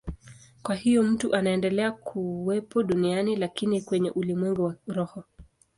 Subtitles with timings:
[0.63, 5.23] Kwa hiyo mtu anaendelea kuwepo duniani, lakini kwenye ulimwengu wa roho.